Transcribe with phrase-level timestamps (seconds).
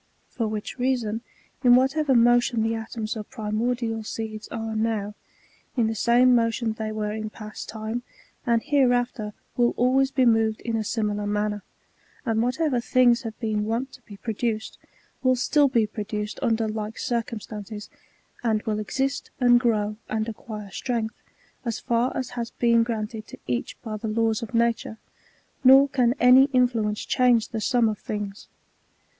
[0.31, 1.21] For which reason,
[1.63, 5.13] in whatever motion the atoms of primordial seeds are now,
[5.77, 8.01] in the same motion they were in past time,
[8.43, 11.61] and hereafter will always be moved in a similar manner;
[12.25, 14.79] and whatever things have been wont to be produced,
[15.21, 17.87] will stiU be produced under like circumstances,
[18.43, 21.21] and will exist, and grow, and acquire strength,
[21.63, 24.97] as far as has been granted to each by the laws of nature;
[25.63, 28.47] nor can any influence change the sum of things.